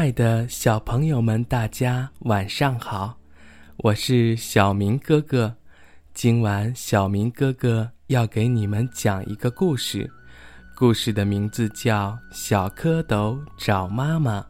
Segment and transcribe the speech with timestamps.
[0.00, 3.18] 爱的小朋友们，大家晚上好，
[3.76, 5.54] 我是小明哥哥。
[6.14, 10.10] 今晚小明哥哥要给你们讲一个故事，
[10.74, 14.40] 故事的名字叫《小蝌蚪找妈妈》。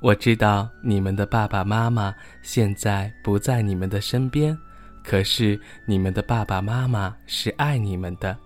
[0.00, 4.58] 我知道你们的爸爸妈妈现在不在你们的身边，
[5.04, 8.36] 可是你们的爸爸妈妈是爱你们的。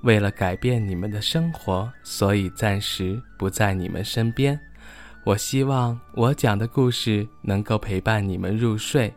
[0.00, 4.58] 为了改变你们的生活，所以暂时不在你们身边。
[5.24, 9.12] 我希望我讲的故事能够陪伴你们入睡，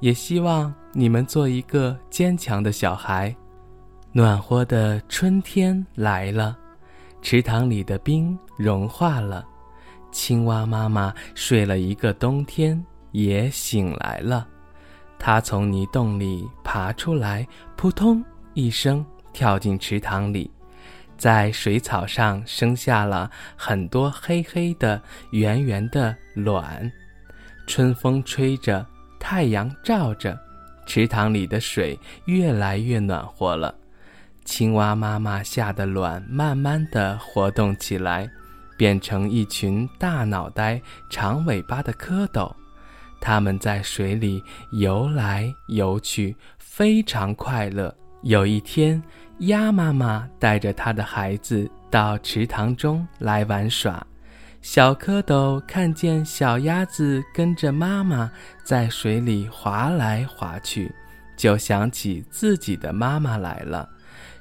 [0.00, 3.34] 也希望你们做一个坚强的小孩。
[4.10, 6.56] 暖和的春天来了，
[7.20, 9.46] 池塘里的冰融化了，
[10.10, 12.82] 青蛙妈妈睡了一个冬天
[13.12, 14.48] 也醒来了。
[15.18, 19.04] 它从泥洞里爬出来，扑通一声。
[19.32, 20.50] 跳进池塘里，
[21.20, 24.98] 在水草上生下了很多黑黑的、
[25.32, 26.90] 圆圆的卵。
[27.66, 28.84] 春风吹着，
[29.18, 30.40] 太阳照着，
[30.86, 33.74] 池塘里的水越来越暖和了。
[34.46, 38.26] 青蛙妈妈下的卵慢慢地活动起来，
[38.78, 42.50] 变成一群大脑袋、长尾巴的蝌蚪。
[43.20, 47.94] 它们在水里游来游去，非常快乐。
[48.22, 49.02] 有一天，
[49.40, 54.06] 鸭妈妈带着它的孩子到池塘中来玩耍。
[54.60, 58.30] 小蝌蚪看见小鸭子跟着妈妈
[58.62, 60.94] 在水里划来划去，
[61.36, 63.88] 就想起自己的妈妈来了。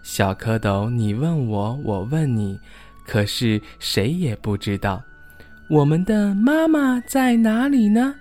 [0.03, 2.59] 小蝌蚪，你问我，我问你，
[3.07, 5.01] 可是谁也不知道
[5.69, 8.13] 我们的妈妈在哪里呢？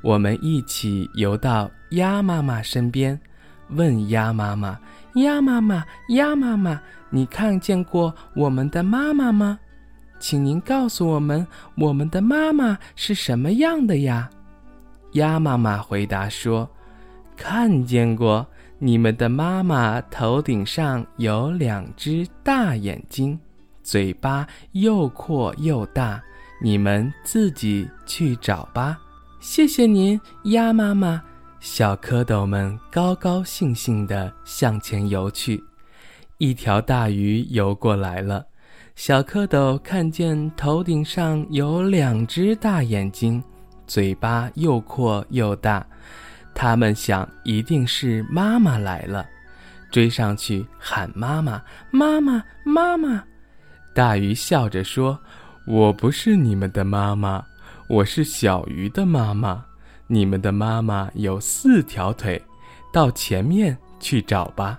[0.00, 3.20] 我们一起游到鸭妈妈身边，
[3.68, 4.78] 问鸭妈妈。
[5.14, 6.80] 鸭妈妈，鸭妈妈，
[7.10, 9.58] 你看见过我们的妈妈吗？
[10.18, 14.28] 请您告诉我们，我们的妈妈是什么样的呀？
[15.12, 16.68] 鸭妈妈回答说
[17.36, 18.44] ：“看见过，
[18.78, 23.38] 你们的妈妈头顶上有两只大眼睛，
[23.82, 26.20] 嘴巴又阔又大，
[26.60, 28.98] 你们自己去找吧。”
[29.38, 31.22] 谢谢您，鸭妈妈。
[31.64, 35.64] 小蝌蚪们高高兴兴地向前游去，
[36.36, 38.44] 一条大鱼游过来了。
[38.96, 43.42] 小蝌蚪看见头顶上有两只大眼睛，
[43.86, 45.84] 嘴巴又阔又大，
[46.54, 49.26] 他们想一定是妈妈来了，
[49.90, 53.24] 追上去喊妈妈，妈妈，妈妈。
[53.94, 55.18] 大鱼笑着说
[55.66, 57.42] ：“我不是你们的妈妈，
[57.88, 59.64] 我是小鱼的妈妈。”
[60.06, 62.42] 你们的妈妈有四条腿，
[62.92, 64.78] 到前面去找吧。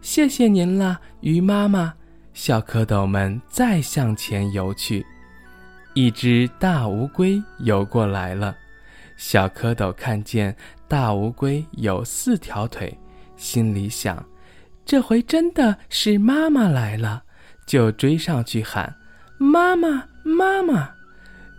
[0.00, 1.94] 谢谢您了，鱼妈妈。
[2.34, 5.04] 小蝌蚪们再向前游去，
[5.94, 8.56] 一只大乌龟游过来了。
[9.16, 10.56] 小蝌蚪看见
[10.88, 12.98] 大乌龟有四条腿，
[13.36, 14.24] 心里想：
[14.84, 17.22] 这回真的是妈妈来了，
[17.66, 18.96] 就追上去喊
[19.36, 20.90] ：“妈妈，妈妈！”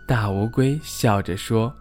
[0.06, 1.74] 大乌龟笑着说。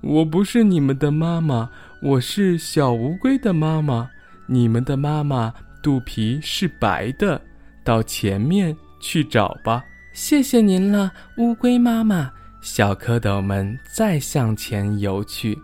[0.00, 1.68] 我不是你们的妈妈，
[2.00, 4.08] 我是小乌龟的妈妈。
[4.46, 7.40] 你们的妈妈肚皮是白的，
[7.84, 9.84] 到前面去找吧。
[10.12, 12.30] 谢谢您了，乌龟妈妈。
[12.60, 15.58] 小蝌蚪们再向前游去，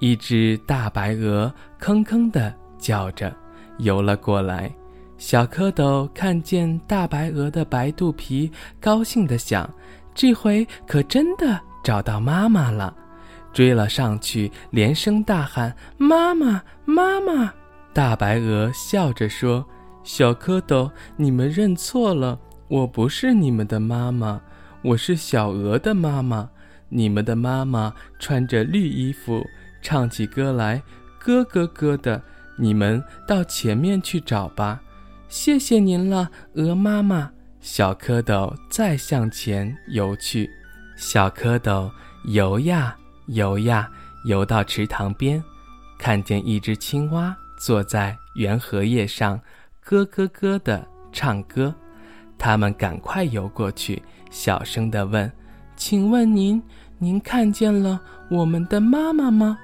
[0.00, 3.34] 一只大白鹅吭吭地叫着
[3.78, 4.72] 游了过来。
[5.18, 8.50] 小蝌蚪看见大白鹅的白肚皮，
[8.80, 9.68] 高兴地想：
[10.14, 12.94] 这回可真的找到妈妈了。
[13.56, 17.54] 追了上去，连声大喊：“妈妈，妈妈！”
[17.94, 19.64] 大白鹅笑着说
[20.04, 24.38] ：“小蝌蚪，你们认错了，我不是你们的妈妈，
[24.82, 26.50] 我是小鹅的妈妈。
[26.90, 29.42] 你们的妈妈穿着绿衣服，
[29.80, 30.82] 唱起歌来
[31.18, 32.20] 咯咯咯的。
[32.58, 34.82] 你们到前面去找吧。
[35.30, 37.30] 谢谢您了，鹅妈妈。”
[37.62, 40.50] 小蝌蚪再向前游去，
[40.94, 41.90] 小蝌蚪
[42.26, 42.94] 游呀。
[43.26, 43.90] 游呀
[44.24, 45.42] 游到池塘边，
[45.98, 49.40] 看见一只青蛙坐在圆荷叶上，
[49.80, 51.74] 咯咯咯地唱歌。
[52.38, 55.30] 他们赶快游过去，小声地问
[55.74, 56.62] ：“请问您，
[56.98, 59.58] 您看见了我们的妈妈吗？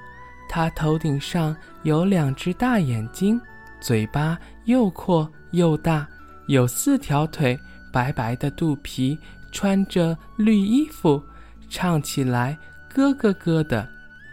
[0.49, 3.39] 她头顶上有两只大眼睛，
[3.79, 6.07] 嘴巴又阔又大，
[6.47, 7.57] 有四条腿，
[7.91, 9.17] 白白的肚皮，
[9.51, 11.21] 穿着绿衣服，
[11.69, 12.57] 唱起来。”
[12.93, 13.87] 咯咯咯的，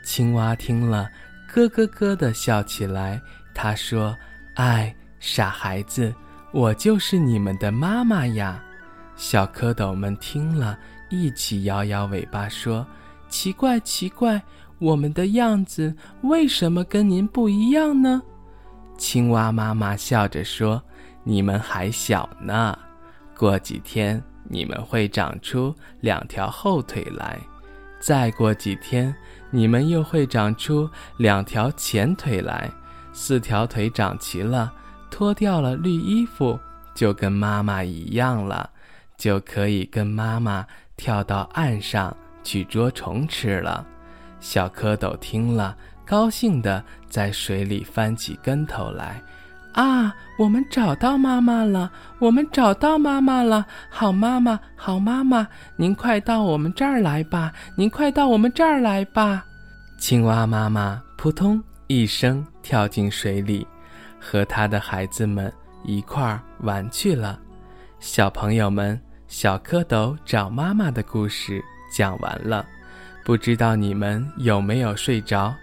[0.05, 1.09] 青蛙听了，
[1.49, 3.21] 咯咯咯的笑起来。
[3.55, 4.17] 他说
[4.57, 6.15] ：“哎，傻孩子，
[6.53, 8.63] 我就是你们的妈妈呀！”
[9.17, 10.79] 小蝌蚪们听了，
[11.09, 12.87] 一起摇摇尾巴说
[13.29, 14.43] ：“奇怪，奇怪，
[14.79, 18.23] 我们的样子为什么跟您不一样呢？”
[18.99, 20.83] 青蛙妈妈笑着说
[21.25, 22.79] ：“你们还小呢，
[23.37, 27.39] 过几天你们会长出两条后腿来，
[28.01, 29.15] 再过几天
[29.51, 30.89] 你们又会长出
[31.19, 32.69] 两条前腿来，
[33.13, 34.73] 四条腿长齐了，
[35.11, 36.59] 脱掉了绿衣服，
[36.95, 38.69] 就跟妈妈一样了，
[39.17, 40.67] 就可以跟妈妈
[40.97, 43.87] 跳到岸上去捉虫吃了。”
[44.41, 45.77] 小蝌蚪听了。
[46.07, 49.23] 高兴地在水里翻起跟头来，
[49.73, 50.15] 啊！
[50.39, 51.91] 我们找到妈妈了！
[52.19, 53.67] 我们找到妈妈了！
[53.91, 55.47] 好妈妈，好妈妈，
[55.77, 57.53] 您快到我们这儿来吧！
[57.77, 59.45] 您快到我们这儿来吧！
[59.99, 63.67] 青蛙妈妈扑通一声跳进水里，
[64.19, 65.53] 和他的孩子们
[65.85, 67.39] 一块儿玩去了。
[67.99, 71.63] 小朋友们，小蝌蚪找妈妈的故事
[71.93, 72.65] 讲完了，
[73.25, 75.55] 不知道你们有没有睡着？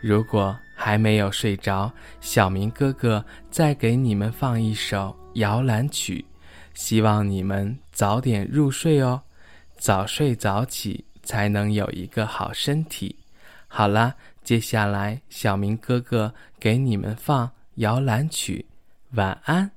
[0.00, 6.24] 如果还没有睡着，小明哥哥再给你们放一首摇篮曲，
[6.74, 9.22] 希望你们早点入睡哦。
[9.78, 13.14] 早睡早起才能有一个好身体。
[13.68, 14.12] 好啦，
[14.42, 18.66] 接下来小明哥哥给你们放摇篮曲，
[19.12, 19.70] 晚安。